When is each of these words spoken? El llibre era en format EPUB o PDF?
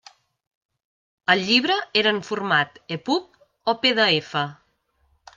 El 1.33 1.43
llibre 1.49 1.75
era 2.01 2.13
en 2.17 2.21
format 2.29 2.79
EPUB 2.95 3.27
o 3.73 3.75
PDF? 3.83 4.33